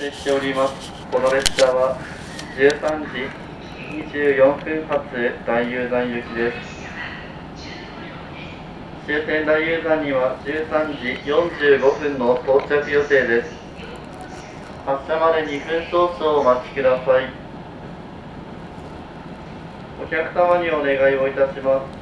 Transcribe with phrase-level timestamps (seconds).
[0.00, 0.90] せしております。
[1.12, 2.00] この列車は
[2.56, 3.28] 13時
[4.08, 5.04] 24分発
[5.46, 6.56] 大雄山行きです。
[9.04, 13.52] 終点大雄山には13時45分の到着予定です。
[14.86, 17.28] 発車まで2分少々お待ちください。
[20.02, 21.99] お客様にお願いをいたします。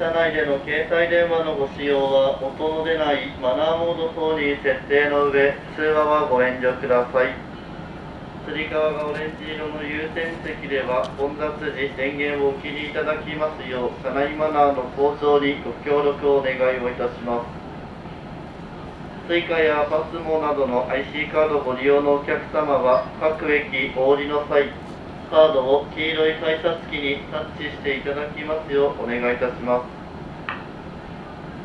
[0.00, 7.36] 車内での携帯電話のご使用は音の出ないマナーモード等に設定の上通話はご遠慮ください。
[8.48, 17.60] つり革がオレンジ色の優先席では混雑時電源をお切りいただきますよう車内マナーの向上にご協力をお願いをいたします。
[19.28, 24.72] Suica や PASMO などの IC カードご利用のお客様は各駅お降りの際
[25.30, 29.86] カードを黄色い改札機にタッチしていただきますようお願いいたします。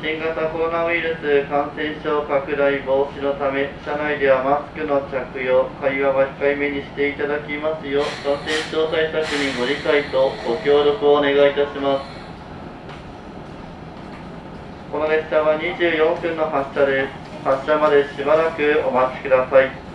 [0.00, 12.06] 新型コロナウイルス感染症拡大防止のため車内ではマスクの着用会話は控えめにしていただきますよう感染症対策にご理解とご協力をお願いいたします。
[14.92, 17.10] この列車は24分の発車です。
[17.42, 19.87] 発車までしばらくお待ちください。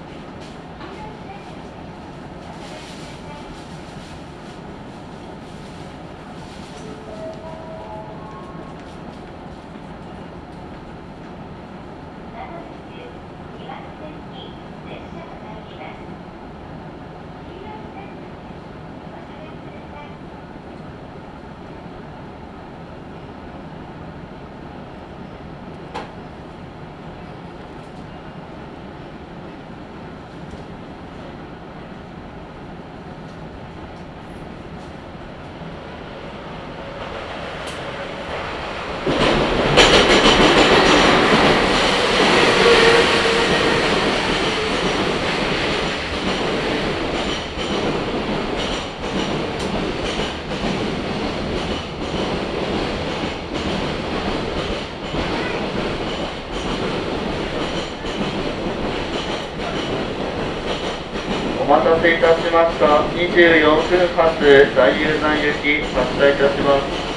[61.73, 62.86] 待たせいたしました。
[63.17, 64.38] 24分発
[64.76, 67.14] 大遊山行き発車いたします。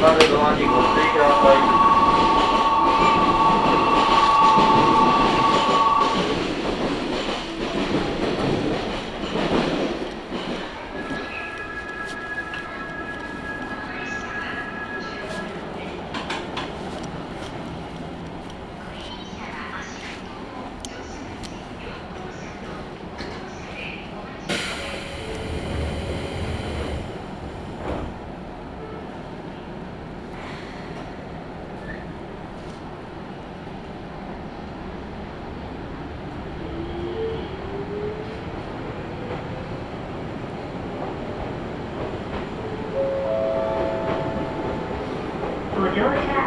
[0.00, 1.85] まずドアにご注意ください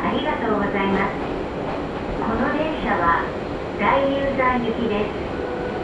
[0.10, 1.14] ありがとうございます
[2.18, 3.30] この電車は
[3.78, 5.14] 大雄山行きです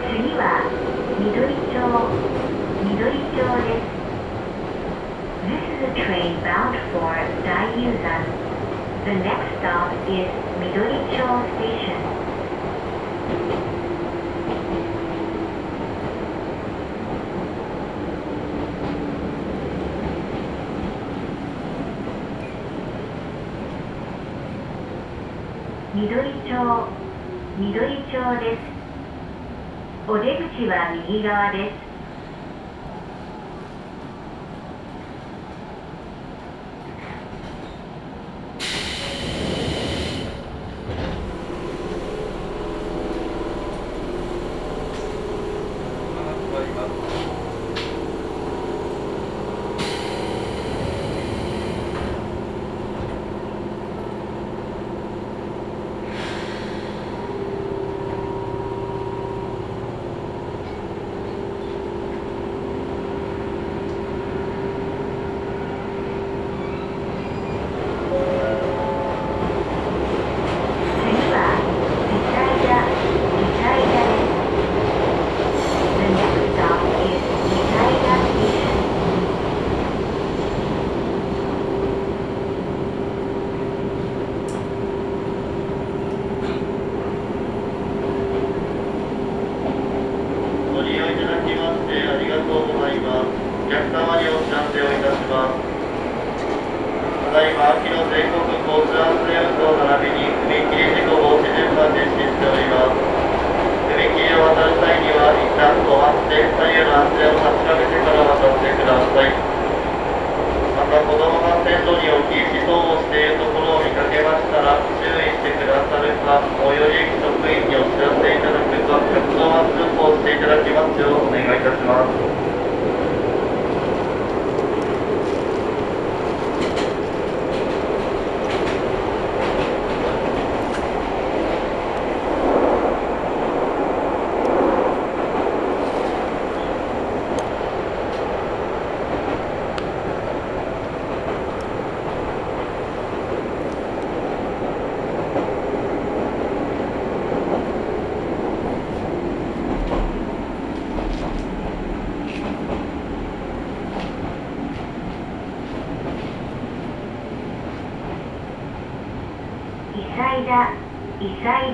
[0.01, 0.65] 次は
[1.21, 1.77] 緑町
[2.89, 3.95] 緑町です
[5.45, 7.13] This is a train bound for
[7.45, 8.25] Daiyuzan.
[9.05, 10.25] The next stop is
[10.57, 11.05] Midori
[11.53, 12.04] Station.
[25.95, 26.11] 緑
[26.43, 26.89] 町
[27.57, 30.11] 緑町です。
[30.11, 31.84] お出口は右側です。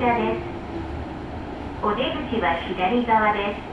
[0.02, 1.86] です。
[1.86, 3.71] お出口は左側です。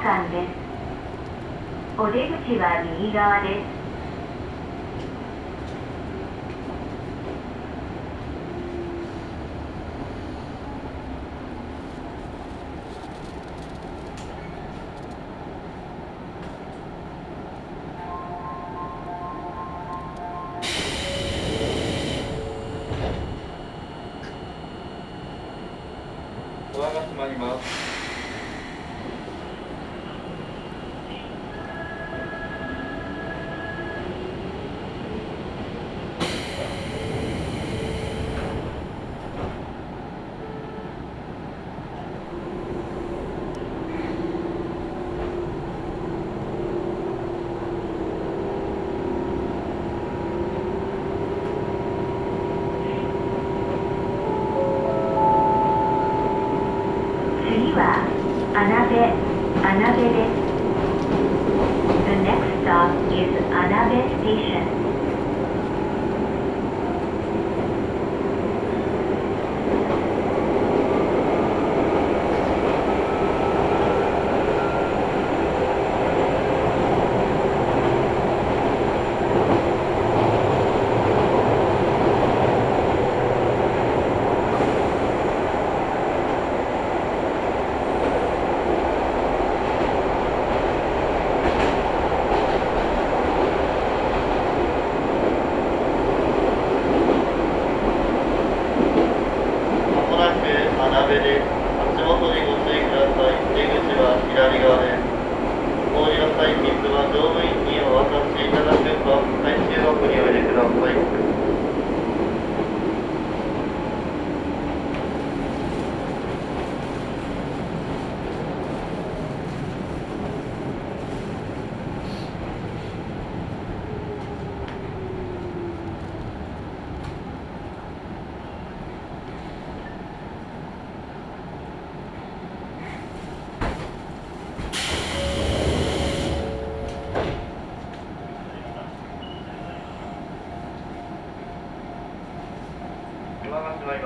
[0.00, 2.00] 館です。
[2.00, 3.77] お出口は右側です。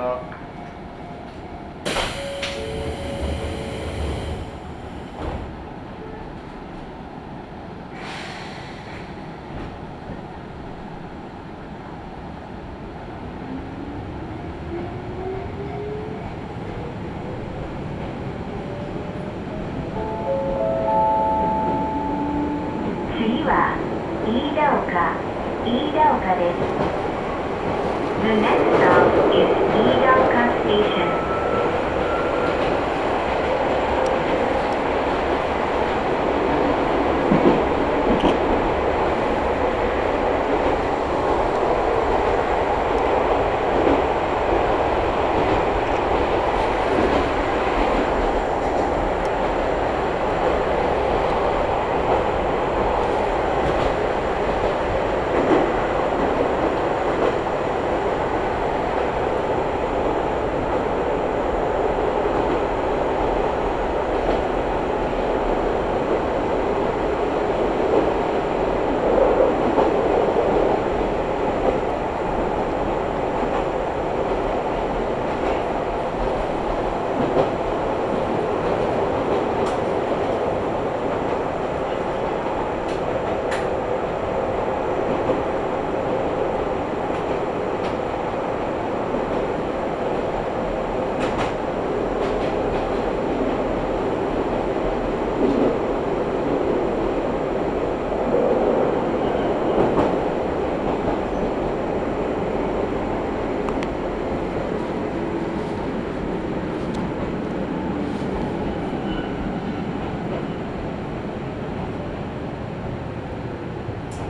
[0.03, 0.09] 次
[23.45, 23.79] は
[24.27, 25.23] 飯田岡
[25.65, 26.57] 飯田岡で
[27.09, 27.12] す。
[28.23, 31.32] The next stop is Niigata Station.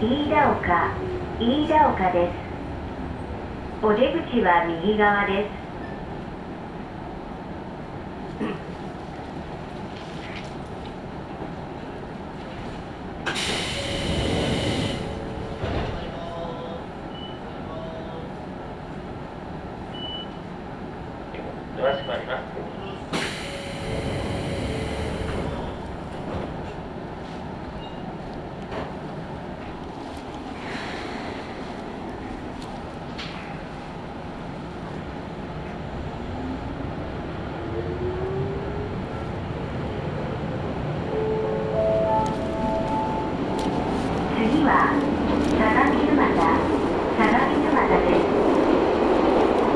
[0.02, 0.96] 飯田岡
[1.38, 3.86] 飯田岡です。
[3.86, 5.46] お出口は右側で
[8.40, 8.71] す。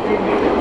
[0.06, 0.55] Thank you.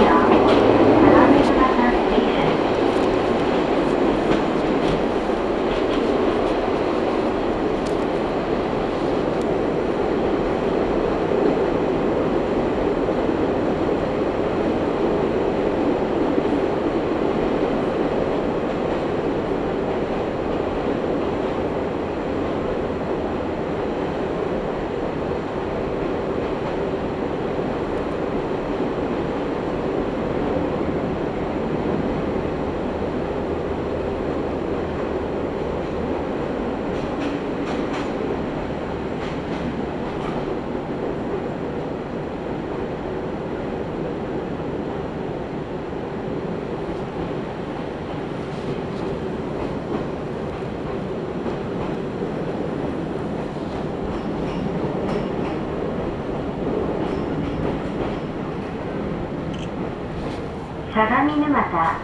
[60.96, 62.00] 相模沼田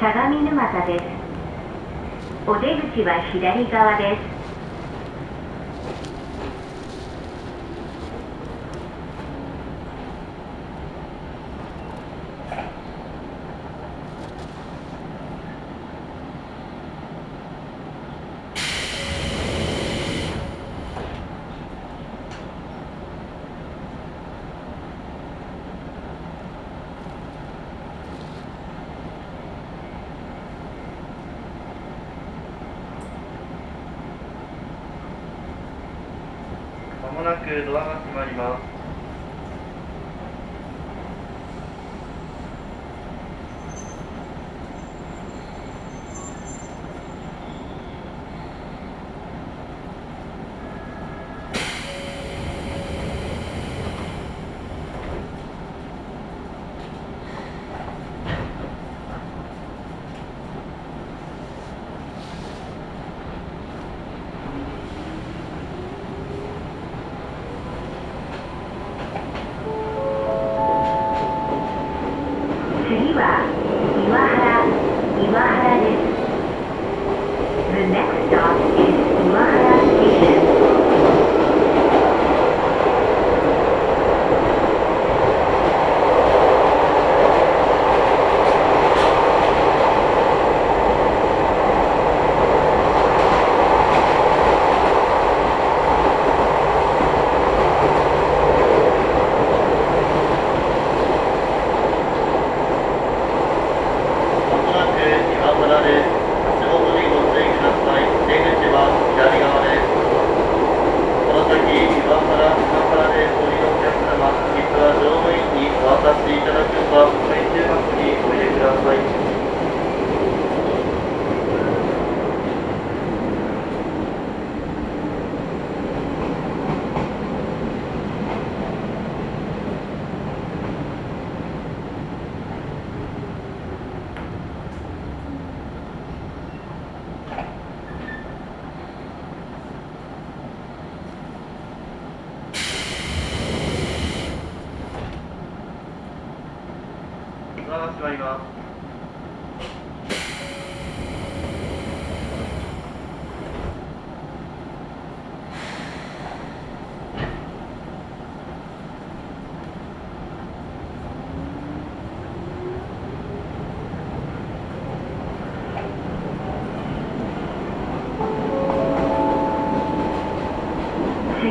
[0.00, 1.04] 相模沼田です。
[2.44, 4.31] お出口は左側です。
[37.12, 38.71] まもなくドアが閉まります。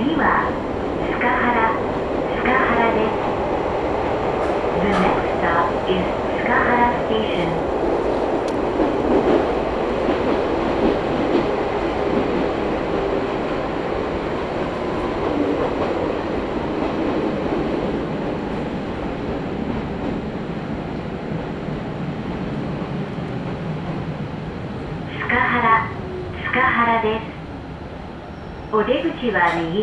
[0.02, 0.54] lý và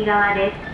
[0.09, 0.68] 側です。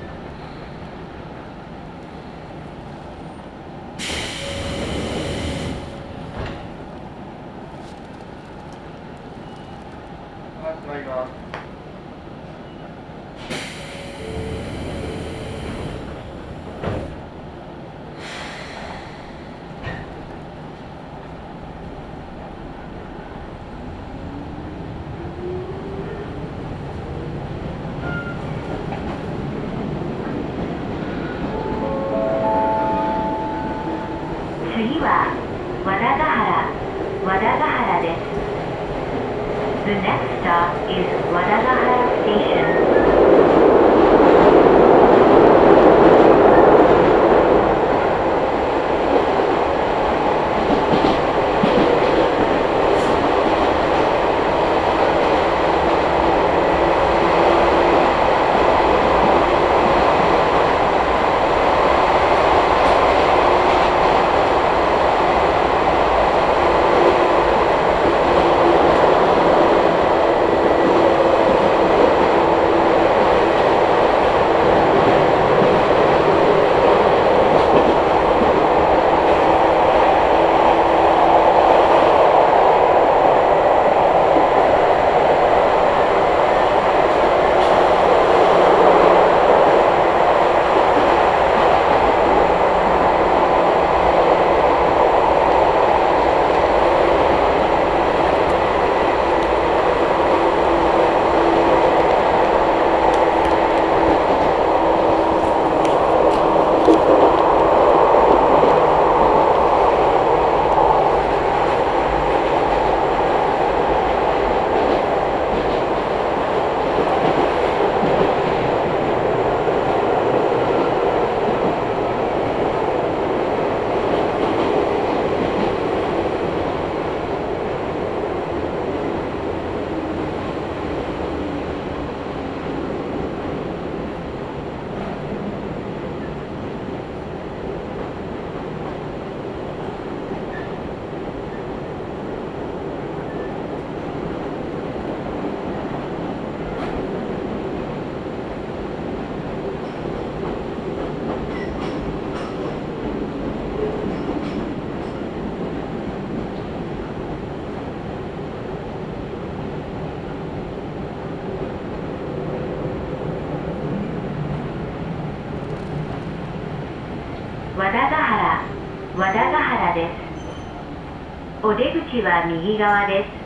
[172.22, 173.45] は右側です。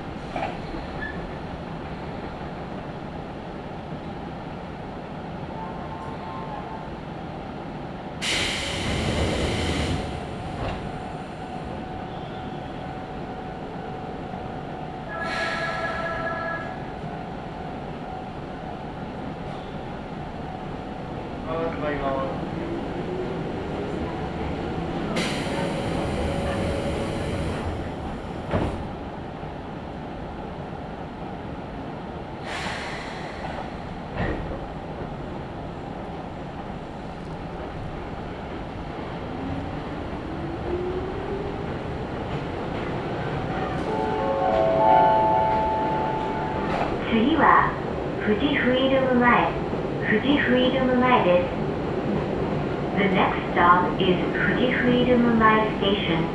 [55.80, 56.29] station.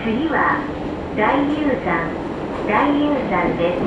[0.00, 0.56] 次は
[1.12, 2.08] 大雄山
[2.64, 3.84] 大雄山です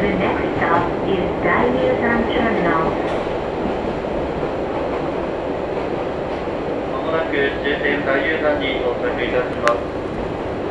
[0.00, 2.88] The next stop is 大雄山 Terminal
[6.88, 9.84] まもなく終点大遊山に到着いたします。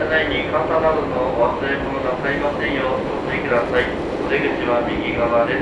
[0.02, 3.86] 車内に傘などのお忘れ物なさいませんようご注意ください。
[4.26, 5.62] お出口は右側で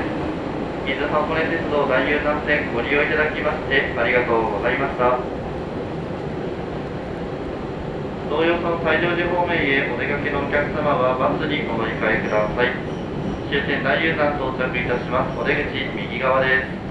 [0.88, 5.35] 伊豆箱根鉄道大遊山線ご利用いただきましてありがとうございました。
[8.26, 12.74] 東洋村西条寺方面へお出かけのお客様はバスにお乗り換えください。
[13.48, 15.38] 終点大遊山到着いたします。
[15.38, 16.86] お出口右側です。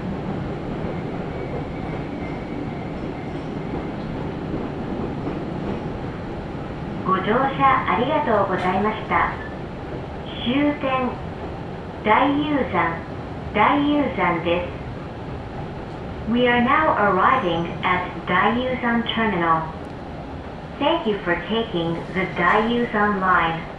[7.06, 9.30] ご乗車ありがとうございました
[10.42, 11.08] 終点
[12.04, 12.98] 大雄山
[13.54, 19.75] 大雄山です We are now arriving at Daiyuzan Terminal.
[20.78, 23.75] Thank you for taking the Daiyuzan line.